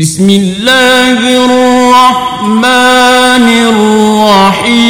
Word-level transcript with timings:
بسم 0.00 0.30
الله 0.30 1.44
الرحمن 1.44 2.64
الرحيم. 4.58 4.86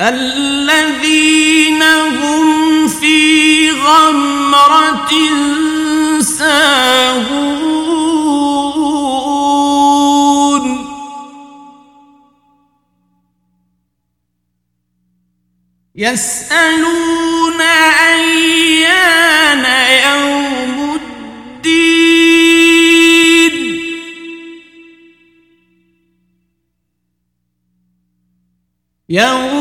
الذين 0.00 1.82
هم 1.82 2.88
في 2.88 3.70
غمرة 3.70 5.10
ساهون. 6.20 7.66
يسألون 15.96 17.60
أيان 18.10 19.64
يوم 20.04 20.94
الدين. 20.94 21.96
يوم 29.08 29.55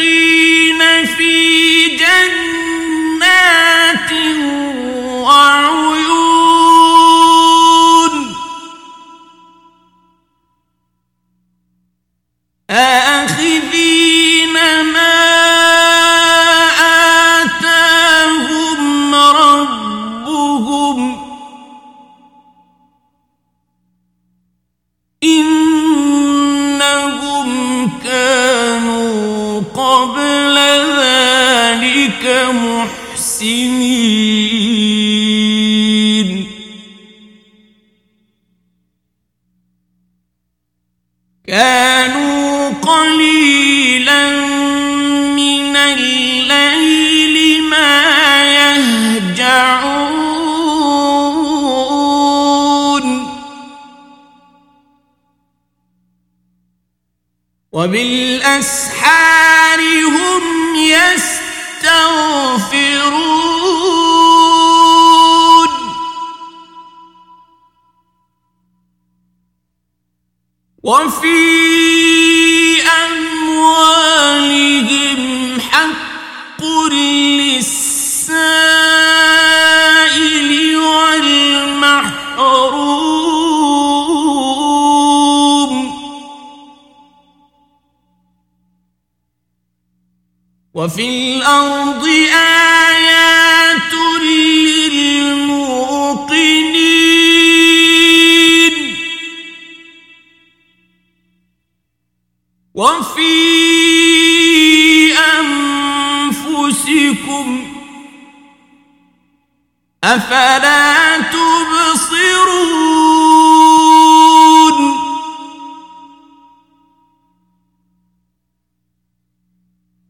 المتقين 0.00 1.06
في 1.06 1.96
جنات 1.96 2.67
محسنين 35.18 36.48
كانوا 41.46 42.68
قليلا 42.68 44.30
من 45.36 45.76
الليل 45.76 47.62
ما 47.62 48.44
يهجعون 49.38 49.78
وبالأسحار 57.72 59.18
هم 60.08 60.74
يستغفرون 60.76 61.88
وفي 70.82 72.82
أموالهم 72.82 74.00
حق 75.60 76.64
للسائل 76.92 78.36
والمحروم. 80.76 82.18
وفي 90.74 91.08
الأرض 91.08 92.04
آيات 92.04 92.87
وفي 102.78 103.34
أنفسكم 106.38 107.46
أفلا 110.04 111.20
تبصرون؟ 111.20 112.68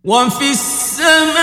وفي 0.05 0.51
السماء 0.51 1.38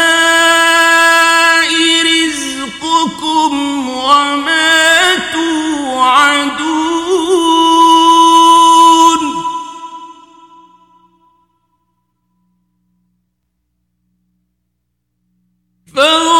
فهو 15.95 16.34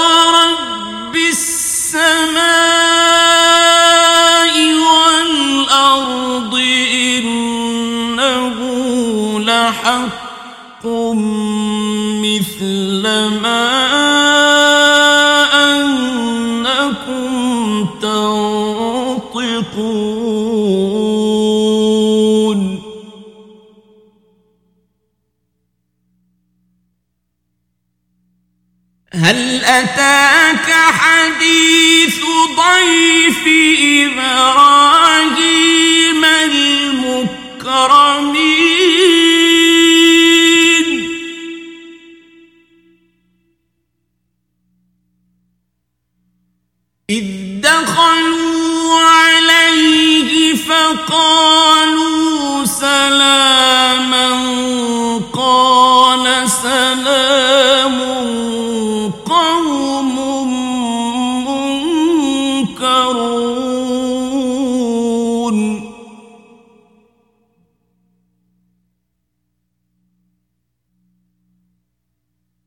حي 32.65 33.14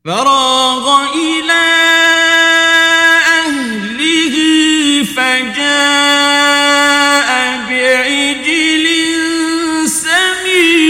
فراغ 0.08 0.86
إلى 1.14 1.64
أهله 3.44 4.34
فجاء 5.04 5.68
بعجل 7.68 8.86
سمين. 9.88 10.88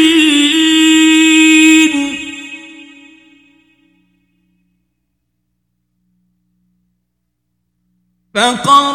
فقربه 8.34 8.87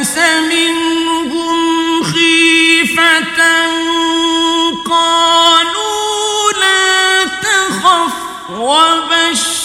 فأوجس 0.00 0.18
منهم 0.50 2.02
خيفة 2.02 3.40
قالوا 4.90 6.52
لا 6.60 7.24
تخف 7.24 8.14
وبشروه 8.60 9.60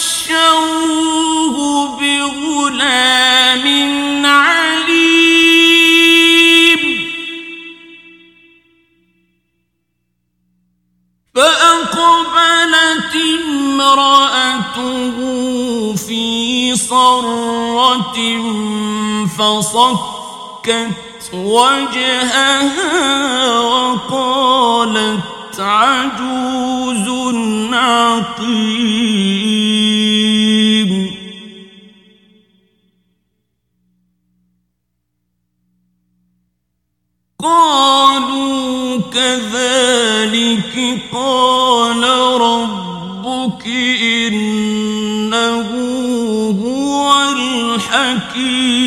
بغلام 2.00 3.66
عليم. 4.26 5.16
فأقبلت 11.34 13.14
امرأته 13.48 15.16
في 15.96 16.76
صرة 16.76 18.16
فصكت 20.66 21.34
وجهها 21.34 22.80
وقالت 23.60 25.20
عجوز 25.58 27.08
عقيم. 27.72 29.06
قالوا 37.42 39.00
كذلك 39.12 40.74
قال 41.12 42.02
ربك 42.40 43.66
إنه 44.02 45.68
هو 46.62 47.22
الحكيم 47.32 48.86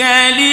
کلی 0.00 0.49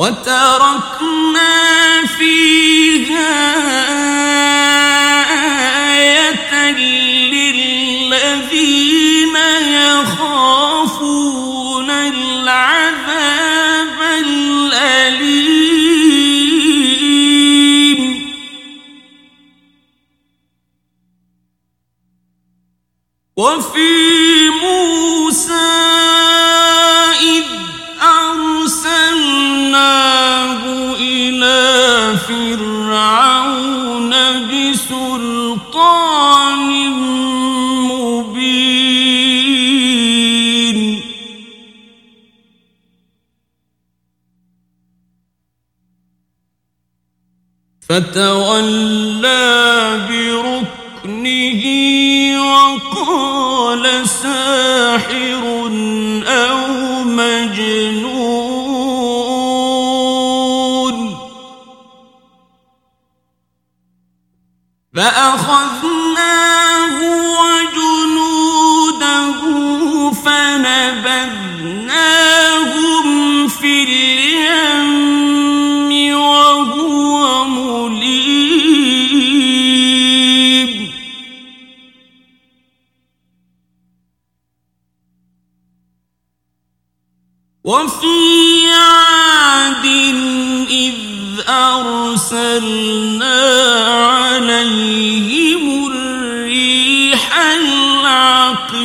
وتركنا 0.00 1.52
فيها 2.18 3.36
آية 5.92 6.52
للذين 7.32 8.36
يخافون 9.84 11.10
العذاب 11.90 12.98
الأليم. 14.24 15.50
وفي 23.36 23.99
فتولى 47.90 49.50
بركنه 50.08 51.62
وقال 52.40 53.84
ساحر 54.08 55.42
أو 56.26 56.58
مجنون. 57.04 58.10
فأخذناه 64.94 66.94
وجنوده 67.40 69.32
فنبذناهم 70.24 71.40
وفي 87.64 88.72
عاد 88.72 89.84
إذ 90.70 90.94
أرسلنا 91.48 93.40
عليهم 94.08 95.64
الريح 95.92 97.38
العقيم. 97.38 98.80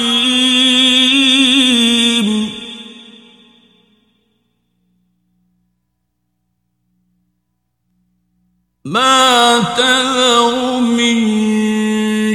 ما 8.86 9.60
تذر 9.77 10.79
من 10.79 11.17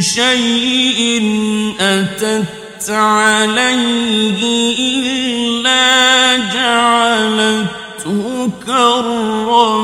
شيء 0.01 1.01
أتت 1.81 2.91
عليه 2.91 4.41
إلا 6.41 6.55
جعلته 6.55 8.51
كالرميم 8.67 9.81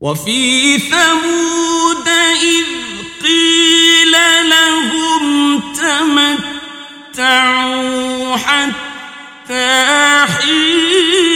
وفي 0.00 0.78
ثمود 0.78 2.08
إذ 2.42 2.66
قيل 3.22 4.12
لهم 4.50 5.60
تمتعوا 7.14 8.36
حتى 8.36 9.74
حين 10.26 11.33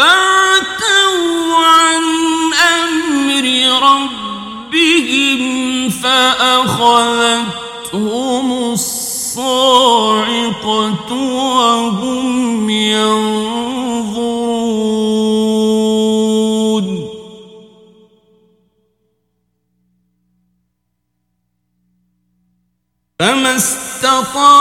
فاتوا 0.00 1.56
عن 1.56 2.04
أمر 2.80 3.46
ربهم 3.88 5.40
فأخذتهم 5.90 7.42
الصاعقة 8.72 9.80
وهم 11.12 12.70
ينظرون. 12.70 13.60
فما 23.18 23.56
استطاعوا 23.56 24.59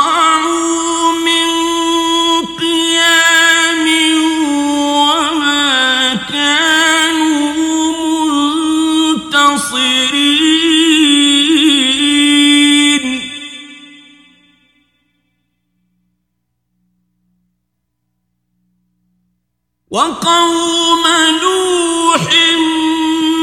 وقوم 19.91 21.03
نوح 21.41 22.24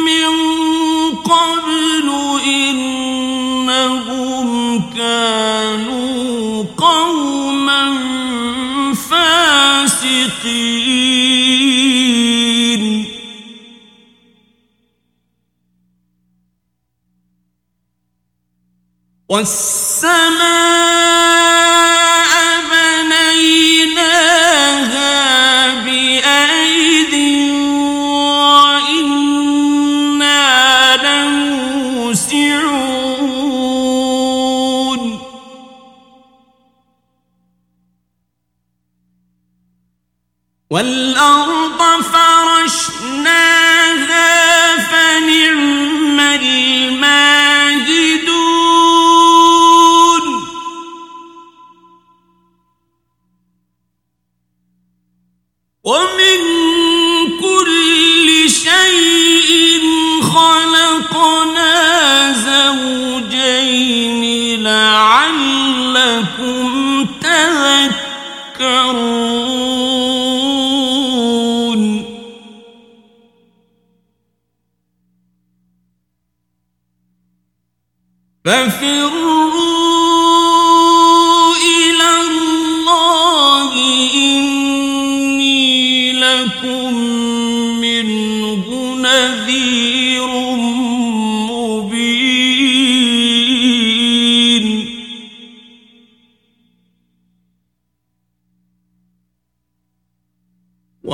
من 0.06 0.30
قبل 1.18 2.06
إنهم 2.46 4.00
كانوا 4.96 6.64
قوما 6.78 7.84
فاسقين. 8.94 10.36
والسماء 19.28 20.85
والأرض 40.76 41.05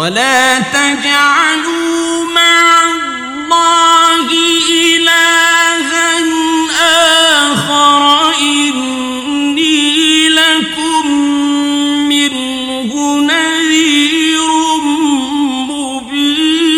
ولا 0.02 0.59
تجعلوا 0.59 2.25
مع 2.35 2.90
الله 2.90 4.28
إلها 4.71 6.11
آخر 7.52 8.02
إني 8.40 10.28
لكم 10.28 11.06
منه 12.09 12.92
نذير 13.21 14.50
مبين. 15.71 16.75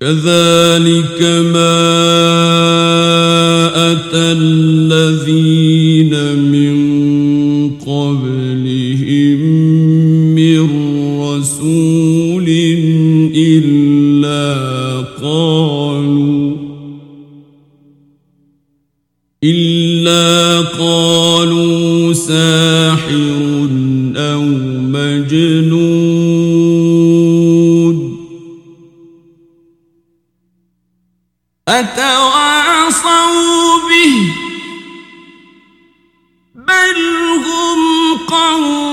كذلك 0.00 1.20
ما 1.54 1.76
أتى 3.90 4.24
الذين 4.32 5.65
أتواصوا 31.68 33.28
به؟ 33.88 34.34
بل 36.54 36.96
هم 37.46 38.16
قوم 38.28 38.85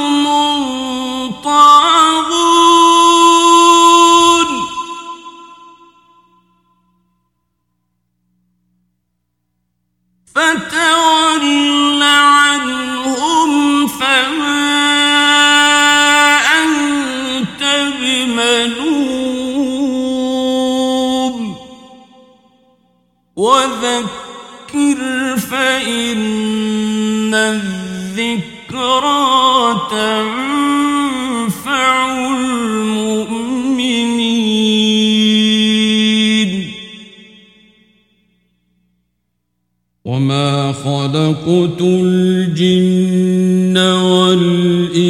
خلقت 41.14 41.82
الجن 41.82 43.78
والإنس 43.78 45.06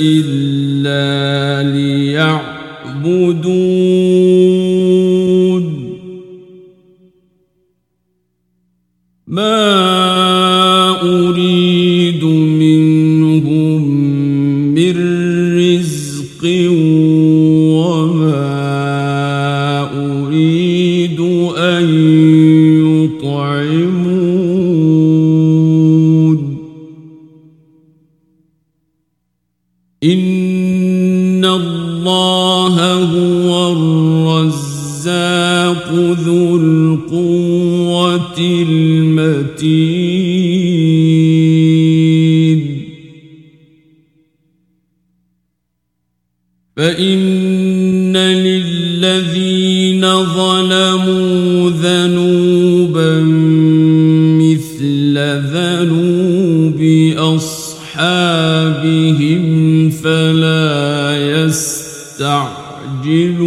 إلا 0.00 1.62
ليعبدون. 1.72 2.44
ما 9.26 9.80
أريد 11.02 12.24
منهم 12.24 13.82
من 14.74 14.96
رزق 15.58 16.44
وما 17.80 18.40
أريد 19.96 21.29
إن 30.04 31.44
الله 31.44 32.94
هو 32.94 33.72
الرزاق 34.42 35.92
ذو 35.92 36.56
القوة 36.56 38.38
المتين 38.38 39.90
فإن 46.76 48.16
للذين 48.16 50.00
ظلموا 50.24 51.70
ذنوبا 51.70 53.20
مثل 54.40 55.18
ذنوب 55.52 56.80
أصحابهم 57.18 58.69
يستعجلون 62.20 63.39